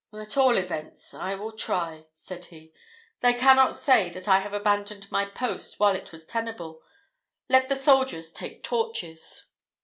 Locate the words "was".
6.11-6.25